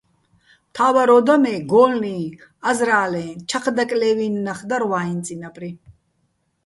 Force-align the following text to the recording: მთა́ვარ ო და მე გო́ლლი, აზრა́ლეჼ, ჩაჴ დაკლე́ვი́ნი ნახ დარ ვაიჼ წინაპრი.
მთა́ვარ 0.69 1.09
ო 1.17 1.19
და 1.27 1.35
მე 1.43 1.53
გო́ლლი, 1.71 2.15
აზრა́ლეჼ, 2.69 3.25
ჩაჴ 3.49 3.65
დაკლე́ვი́ნი 3.75 4.27
ნახ 4.45 4.59
დარ 4.69 4.83
ვაიჼ 4.89 5.15
წინაპრი. 5.25 5.69